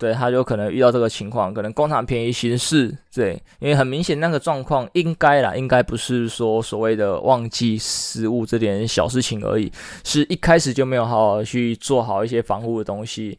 [0.00, 9.70] 对，他就可能遇到这个情况，可能工厂便宜行事，对，因为很明显那个状况应该啦，应该不是说所谓的忘记失误这点小事情而已，
[10.02, 13.38] 是一开始就没有好好去做好一些防护的东西。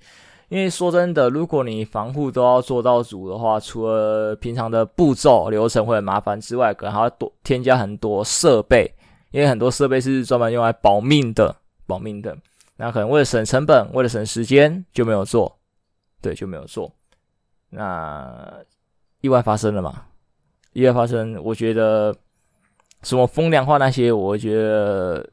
[0.50, 8.94] 因为说真的，如果你防护都要做到足的话，除了平常的步骤流程会很麻烦之外，可能还要多添加很多设备，
[9.32, 11.56] 因为很多设备是专门用来保命的，
[11.88, 12.38] 保命的，
[12.78, 15.58] 那可能为了省成本，为了省时间就没有做。
[16.22, 16.92] 对，就没有做。
[17.70, 18.54] 那
[19.22, 20.04] 意外发生了嘛？
[20.74, 22.16] 意外发生，我觉得
[23.04, 25.30] 什么风凉话那些，我觉得，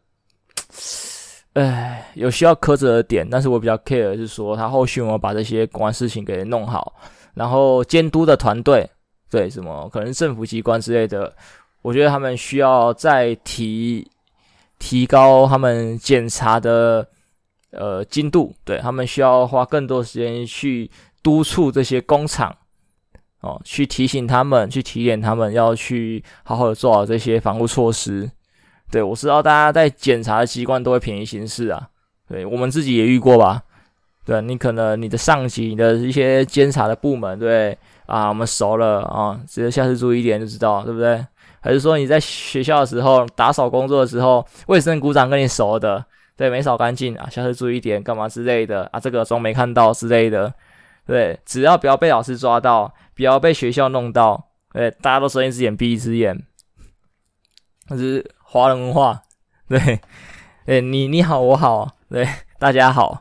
[1.54, 3.28] 哎，有需要苛责的点。
[3.28, 6.94] 但是我比较 care 的是说，他后续有没有把这些公安事情给弄好，
[7.34, 8.88] 然后监督的团队，
[9.30, 11.34] 对，什么可能政府机关之类的，
[11.82, 14.10] 我觉得他们需要再提
[14.78, 17.06] 提高他们检查的。
[17.70, 20.90] 呃，精度，对，他们需要花更多时间去
[21.22, 22.54] 督促这些工厂，
[23.40, 28.30] 哦，去提醒他们，去提点他们，要去好好的做好这些防护措施。
[28.90, 31.88] 对，我知道大家在检查的机关都会便宜行事啊，
[32.26, 33.62] 对，我们自己也遇过吧？
[34.24, 37.76] 对，你可能你的上级、你的一些监察的部门，对
[38.06, 41.22] 啊，我们熟了啊，直接下次注意一点就知道，对不对？
[41.60, 46.02] 还是说你在学校的时候打扫工作的时候，卫生股长跟你熟的，
[46.38, 49.00] 对，没扫干净啊，下次注意点，干嘛之类的啊？
[49.00, 50.54] 这个装没看到之类的，
[51.04, 56.44] 对，只要不要被老师抓到，不要被学校弄到，对，大家都睁一只眼闭一只眼，
[57.88, 59.20] 这是华人文化，
[59.68, 60.00] 对，
[60.64, 62.24] 对，你你好我好，对，
[62.60, 63.20] 大家好，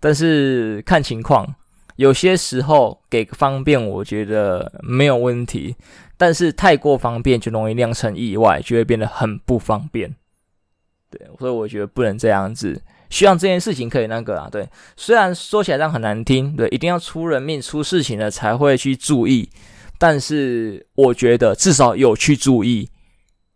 [0.00, 1.56] 但是看情况，
[1.96, 5.76] 有些时候给方便，我觉得没有问题。
[6.16, 10.16] 但是太过方便就容易酿成意外，就会变得很不方便。
[11.10, 12.82] 对，所以我觉得不能这样子。
[13.08, 14.68] 希望这件事情可以那个啊，对。
[14.96, 19.48] 虽然说起来这样很难听，对，一定要出人命、出事情了才会去注意。
[19.98, 22.90] 但是我觉得至少有去注意，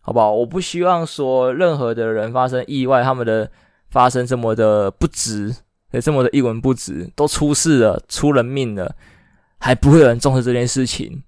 [0.00, 0.32] 好不好？
[0.32, 3.50] 我不希望说任何的人发生意外，他们的
[3.90, 5.54] 发生这么的不值，
[5.90, 8.94] 对，这么的一文不值，都出事了、出人命了，
[9.58, 11.22] 还不会有人重视这件事情。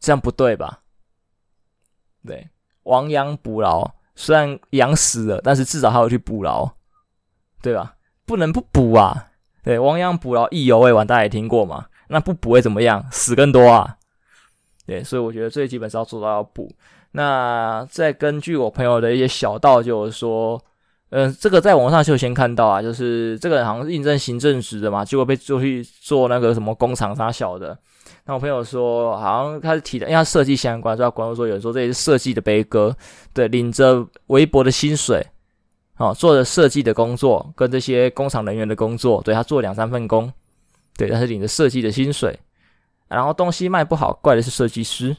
[0.00, 0.80] 这样不对吧？
[2.26, 2.48] 对，
[2.82, 6.68] 亡羊补牢，虽然羊死了，但是至少还要去补牢，
[7.62, 7.94] 对吧？
[8.26, 9.28] 不能不补啊！
[9.62, 11.86] 对，亡羊补牢，意犹未晚，大家也听过嘛？
[12.08, 13.04] 那不补会怎么样？
[13.10, 13.96] 死更多啊！
[14.86, 16.70] 对，所以我觉得最基本是要做到要补。
[17.12, 20.62] 那再根据我朋友的一些小道，就是说，
[21.10, 27.78] 嗯、这个在网上就先看到啊，就是这个人好像是应征行政职的嘛，结果被做去做那个什么工厂啥小的。
[28.26, 32.96] 那我朋友说，好像他是提的，因为他设计相关，所以他关注说，有人说这也是设计的悲歌，
[33.34, 35.26] 对，领着微薄的薪水，
[35.98, 40.32] 哦，做着设计的工作，跟这些工厂人员的工作，对，他做两三份工，
[40.96, 42.38] 对，但是领着设计的薪水，
[43.08, 45.14] 然后东西卖不好，怪的是设计师，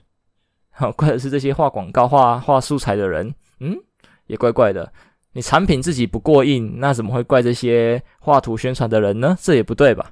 [0.71, 3.77] 好，怪的是这些画广告、画画素材的人，嗯，
[4.25, 4.91] 也怪怪的，
[5.33, 9.37] 你产品自己不过硬，那怎么会怪这些画图宣传的人呢？
[9.39, 10.11] 这也不对吧？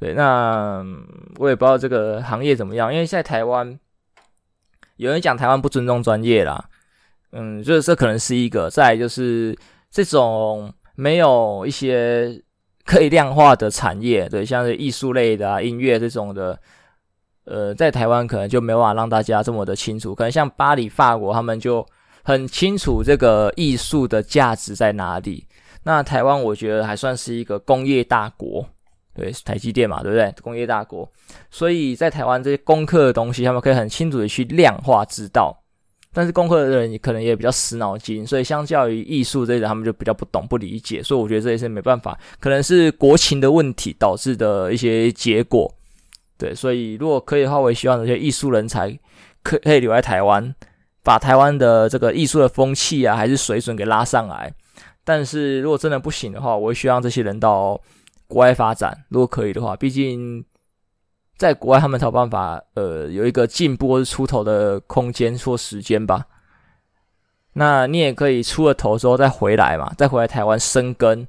[0.00, 0.84] 对，那
[1.38, 3.76] 我也不知道这个行业怎么样，因为在台湾
[4.96, 6.68] 有人讲台湾不尊重专业啦，
[7.32, 8.70] 嗯，就是这可能是一个。
[8.70, 9.58] 再就是
[9.90, 12.40] 这种没有一些
[12.84, 16.56] 可以量化的产业，对，像是艺术类的啊、音乐这种的，
[17.44, 20.14] 呃，在台湾可能就没办法让大家这么的清楚。
[20.14, 21.84] 可能像巴黎、法国，他们就
[22.22, 25.44] 很清楚这个艺术的价值在哪里。
[25.82, 28.64] 那台湾我觉得还算是一个工业大国。
[29.18, 30.32] 对，台积电嘛，对不对？
[30.40, 31.10] 工业大国，
[31.50, 35.52] 所以在台湾这些工科的东西，他们可以很清楚的去量化知道。
[36.12, 41.02] 但是工科的人可能也比较死脑筋，所以相较于艺术这一点，他们就比较不懂、不理解。
[41.02, 45.68] 所以我觉得这也是没办法，可能是国情的问题导致的一些结果。
[46.38, 48.96] 对，所以如果可以的话，我也希望这些艺术人才
[49.42, 50.54] 可可以留在台湾，
[51.02, 54.52] 把台湾的这个艺术的风气啊，还是水准给拉上来。
[55.04, 57.80] 但是如果真的不行的话，我会希望这些人到。
[58.28, 60.44] 国外发展，如果可以的话，毕竟
[61.36, 66.26] 在国外他们才有办法，呃，有一个进步或是出头的空间或时间吧。
[67.54, 71.26] 那你也可以出了头之后再回来嘛，再回来台湾生根。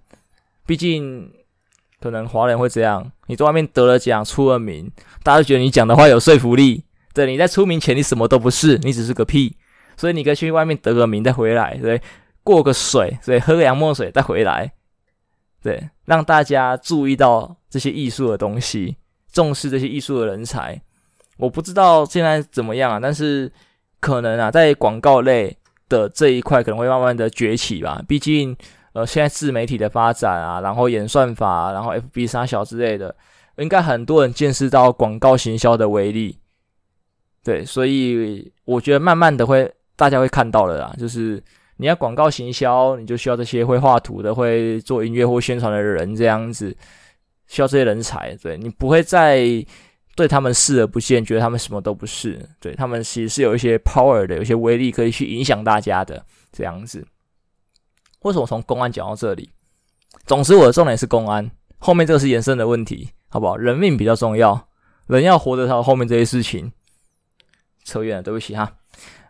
[0.65, 1.31] 毕竟
[1.99, 4.91] 可能华人会这样，你在外面得了奖、出了名，
[5.23, 6.83] 大家都觉得你讲的话有说服力。
[7.13, 9.55] 对，你在出名前你什么都不是，你只是个屁。
[9.97, 12.01] 所以你可以去外面得个名再回来，对，
[12.43, 14.71] 过个水，对，喝个洋墨水再回来。
[15.61, 18.95] 对，让大家注意到这些艺术的东西，
[19.31, 20.81] 重视这些艺术的人才。
[21.37, 23.51] 我不知道现在怎么样啊，但是
[23.99, 25.57] 可能啊，在广告类
[25.89, 28.01] 的这一块可能会慢慢的崛起吧。
[28.07, 28.55] 毕竟，
[28.93, 33.13] 呃，现在自媒体的发展啊，然后演算法，然后 FB 杀小之类的，
[33.57, 36.39] 应该很多人见识到广告行销的威力。
[37.43, 41.43] 对，所以我觉得慢慢的会大家会看到了啦，就是。
[41.81, 46.75] 你要广告行销，你就需要这些会画图的、会做音乐或宣传的人，这样子
[47.47, 48.35] 需要这些人才。
[48.41, 49.45] 对，你不会再
[50.13, 52.37] 对他们视而不见，觉得他们什么都不是。
[52.59, 57.07] 对，他们其实是有一些 power 的，有些威力可以去影响大家的这样子。
[58.23, 59.49] 为什么从公安讲到这里？
[60.25, 63.55] 总之，我的重点是公安，后面这个是延伸的问题，好不好？
[63.55, 64.67] 人命比较重要，
[65.07, 66.69] 人要活得到后面这些事情。
[67.85, 68.69] 扯远了，对不起哈。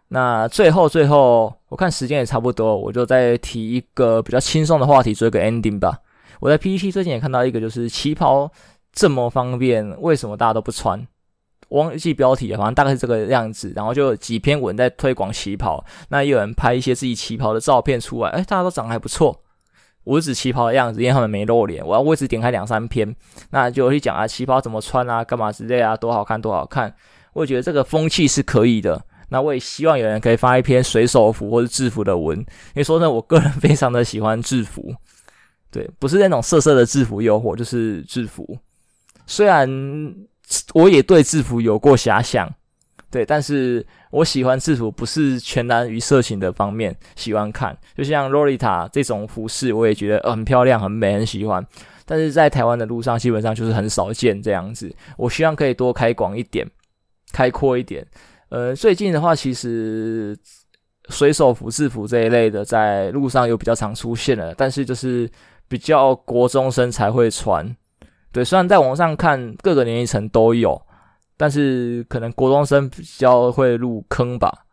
[0.10, 6.00] 那最后最后，我看时间也差不多，我就再提一个比较轻松的话题，做一个 ending 吧。
[6.40, 8.52] 我在 PPT 最近也看到一个，就是旗袍
[8.92, 11.06] 这么方便，为什么大家都不穿？
[11.70, 13.72] 忘记标题了，反正大概是这个样子。
[13.76, 19.42] 然后就几篇文在推广旗袍，那也有人拍一些自己旗袍的照片出来，哎，大家都长得还不错。
[20.06, 21.86] 我是指旗袍的样子，因为他们没露脸。
[21.86, 23.16] 我要位置点开两三篇，
[23.52, 26.92] 那就去讲啊，旗袍怎么穿啊，干嘛之类啊，多好看多好看。
[27.34, 29.00] 我觉得这个风气是可以的。
[29.30, 34.94] 那我也希望有人可以发一篇水手服或者制服的文，因为说呢，我个人非常的喜欢制服，
[35.72, 38.58] 对，不是那种色色的制服诱惑，就是制服。
[39.26, 39.70] 虽然
[40.74, 42.52] 我也对制服有过遐想，
[43.12, 51.64] 对，但是我喜欢制服不是全然于色情的方面喜欢看，就像洛丽塔这种服饰，我也觉得很漂亮、很美、很喜欢。
[52.06, 54.92] 但是在台湾的路上，基本上就是很少见这样子。
[55.16, 56.68] 我希望可以多开广一点，
[57.32, 58.04] 开阔一点。
[58.50, 60.38] 呃，最近的话，其实
[61.10, 65.30] 水手服、制服这一类的在路上有比较常出现了，但是就是
[65.68, 67.76] 比较国中生才会穿。
[68.32, 70.80] 对，虽然在网上看各个年龄层都有，
[71.38, 74.66] 但是可能国中生比较会入坑吧，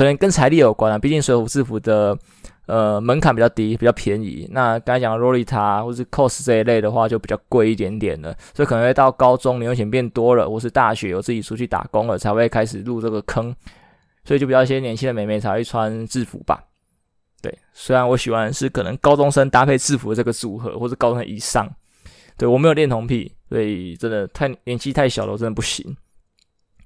[0.00, 0.98] 可能跟财力有关啊。
[0.98, 2.18] 毕竟水手服、制服的。
[2.66, 4.48] 呃，门槛比较低，比较便宜。
[4.52, 8.32] 那刚才讲洛丽塔或是 cos 这一类的话，就比较贵一点点了。
[8.54, 13.52] 所以可能会到高中，零用钱变多了，或是大学有自己出去打工了，才会开始入这个坑。
[14.24, 16.62] 所以就比较一些年轻的美眉才会穿制服吧。
[17.42, 21.68] 对，虽然我喜欢是可能高中生搭配制服这个组合，或是高中生以上。
[22.38, 25.96] 对，我没有恋童癖，所以真的太年纪太小了，我真的不行。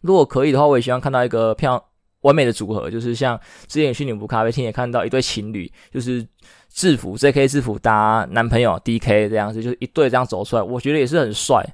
[0.00, 1.82] 如果可以的话，我也希望看到一个漂亮。
[2.24, 6.26] 完美的组合就是像之前去女仆咖啡厅也看到一对情侣，就是
[6.68, 11.64] 制服 JK 制服搭男朋友 DK 这样子，就是一对这样走出来，我觉得也是很帅。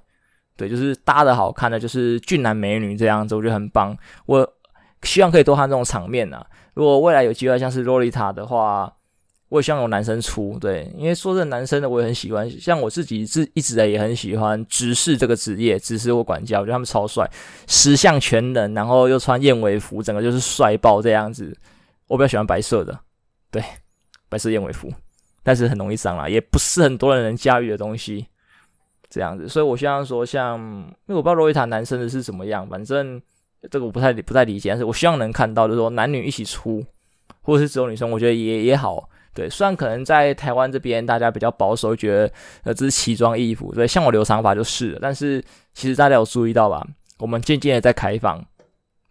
[0.57, 3.97] 对，就是搭的好看的，就是俊男美女这样子，我觉得很棒。
[4.27, 4.47] 我
[5.03, 6.47] 希望可以多看这种场面啊。
[6.75, 8.93] 如果未来有机会像是洛丽塔的话。
[9.51, 17.29] 我也希望有男生出，对，因为说这男生的我也很喜欢，像我自己是一直的也很喜欢执事这个职业，执事或管家，我觉得他们超帅，
[17.67, 21.53] 十项全能，然后又穿燕尾服，整个就是帅爆这样子。
[22.07, 22.97] 我比较喜欢白色的，
[23.51, 23.61] 对，
[24.29, 24.89] 白色燕尾服，
[25.43, 28.25] 但是很容易脏啦，也不是很多人能驾驭的东西，
[29.09, 29.49] 这样子。
[29.49, 33.21] 所以我希望说像，像因为我不知道洛丽塔男生的是怎么样，反正
[33.69, 36.87] 这个我不太不太理解，但是我希望能看到，就是说男女一起出，
[37.43, 39.10] 或者是只有女生，我觉得也也好。
[39.33, 42.33] 对，虽然可能在台湾这边大家比较保守，觉得
[42.65, 44.99] 呃这是奇装异服，对，像我留长发就是了。
[45.01, 46.87] 但是其实大家有注意到吧？
[47.19, 48.45] 我们渐渐的在开放，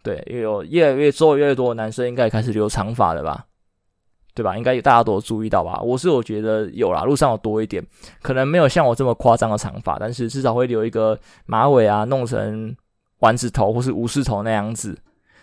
[0.02, 3.46] 对，有越来越做越多的男生应该也开始留长发了吧？
[4.34, 4.56] 对吧？
[4.56, 5.80] 应该大家都有注意到吧？
[5.82, 7.84] 我是我觉得有啦，路上有多一点，
[8.22, 12.74] 可能没有像我这么夸张的长发，但是至少会留一个马尾啊，弄成
[13.18, 14.96] 丸子头或是武士头那样子。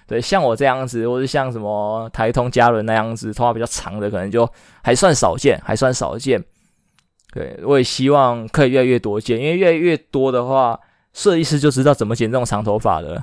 [0.08, 4.50] 对，像我这样子，或是像什么台通嘉伦那样子，头发比较长的，可能就
[4.82, 6.42] 还算少见，还算少见。
[7.34, 10.80] 对，我也希望可以越来越多见，因为越来越多的话，
[11.12, 13.22] 设计师就知道怎么剪这种长头发的。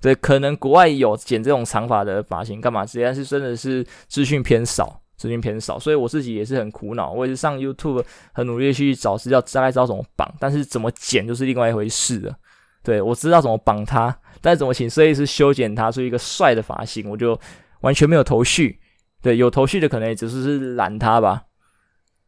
[0.00, 7.12] 对，可能国外有剪这种长发的发型干嘛之类，但是真的是资讯偏少，资讯偏少，所以我自己也是很苦恼。
[7.12, 8.02] 我也是上 YouTube
[8.32, 12.34] 很努力去找资料，大概知道怎么绑，但是怎么剪就是另外一回事了。
[12.82, 14.16] 对，我知道怎么绑它。
[14.44, 17.40] 但怎么请设计师修剪他出一个帅的发型，我就
[17.80, 18.78] 完全没有头绪。
[19.22, 21.44] 对，有头绪的可能也只是是懒他吧，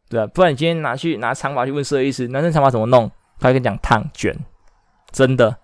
[0.08, 3.10] 对啊，不然你今天拿去拿长发去问设计师，男生长发怎么弄？
[3.38, 4.34] 他跟你讲烫卷，
[5.12, 5.54] 真的。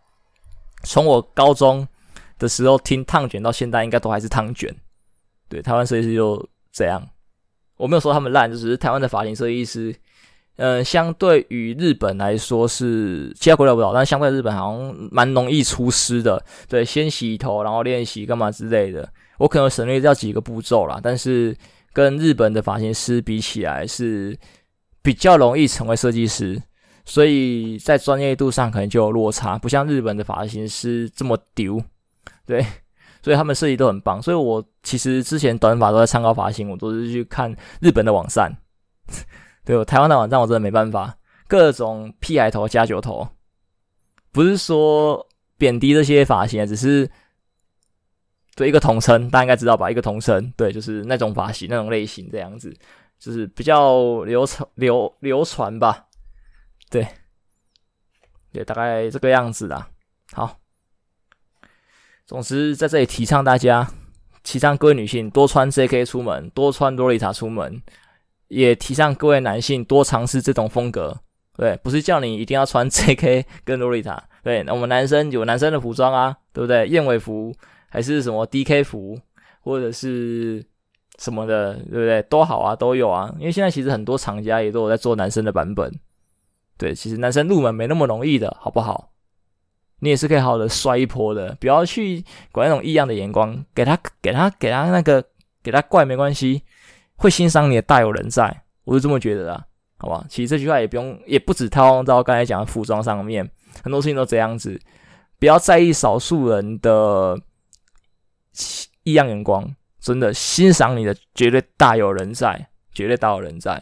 [0.82, 1.88] 从我高中
[2.38, 4.76] 的时候听烫卷到现在，应该都还是烫卷。
[5.48, 7.02] 对，台湾设计师就这样。
[7.78, 9.96] 我没有说他们烂，就只是台湾的发型设计师。
[10.56, 16.44] 嗯，相对于日本来说是其他国家不知道，但相对日本好像蛮容易出师的。
[16.68, 19.08] 对，先洗头，然后练习干嘛之类的。
[19.38, 21.56] 我可能省略掉几个步骤啦，但是
[21.92, 24.38] 跟日本的发型师比起来是
[25.00, 26.62] 比较容易成为设计师，
[27.04, 31.82] 所以在专业度上可能就有落差，不像日本的发型师这么丢。
[32.46, 32.64] 对，
[33.22, 34.22] 所以他们设计都很棒。
[34.22, 38.54] 所以我其实之前短发都在参考发型，我都是去看日本的网站。
[39.64, 43.28] 对，我台湾的网站我真的没办法，各种屁孩头加九头，
[44.32, 47.08] 不是说贬低这些发型，只是
[48.56, 49.88] 对一个统称，大家应该知道吧？
[49.88, 52.74] 一个统称，对，就是那种发型那种类型这样子，
[53.20, 56.06] 就是比较流传流流传吧，
[56.90, 57.06] 对，
[58.52, 59.88] 对，大概这个样子啦。
[60.32, 60.58] 好，
[62.26, 63.88] 总之在这里提倡大家，
[64.42, 67.80] 提倡各位女性多穿 JK 出门，多穿洛丽塔出门。
[68.52, 71.16] 也提倡各位男性多尝试这种风格，
[71.56, 76.86] 对，不是叫你一定要穿 JK 跟洛丽塔，对，我们男生有男生的服装啊，对不对？
[76.86, 77.54] 燕尾服
[77.88, 79.18] 还是什么 DK 服，
[79.62, 80.62] 或者是
[81.18, 82.20] 什么的，对不对？
[82.24, 83.34] 都好啊，都有啊。
[83.38, 85.90] 因为现在其实很多厂家也都有在做男生的版本，
[86.76, 89.12] 对，其实男生入门没那么容易的，好不好？
[90.00, 95.24] 你也是可以好好的摔一波的，不要去管那种异样的眼光，给他给他给他那个
[95.62, 96.62] 给他怪没关系。
[97.22, 99.64] 会欣赏你的大有人在，我是这么觉得的，
[99.96, 100.26] 好吧？
[100.28, 103.48] 其实这句话也不用，也不止套用到刚才讲的服装上面，
[103.80, 104.76] 很多事情都这样子。
[105.38, 107.40] 不要在意少数人的
[109.04, 113.80] 异样眼光，真的欣赏你的绝对大有人在，绝对大有人在。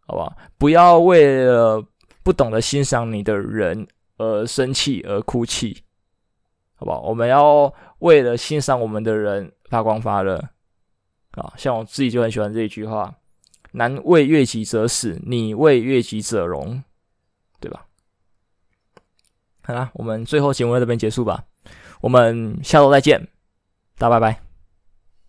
[0.00, 0.36] 好不好？
[0.58, 1.80] 不要为了
[2.24, 3.86] 不懂得欣赏你的人
[4.16, 5.84] 而生气而哭泣，
[6.74, 7.02] 好不好？
[7.02, 10.42] 我们要为了欣赏我们的人发光发热
[11.40, 11.54] 啊！
[11.56, 13.14] 像我自己就很喜欢这一句话
[13.72, 16.82] ：“男为悦己者死，女为悦己者容”，
[17.60, 17.86] 对吧？
[19.62, 21.44] 好啦，我们最后节目在这边结束吧。
[22.00, 23.28] 我们下周再见，
[23.98, 24.47] 大家拜拜。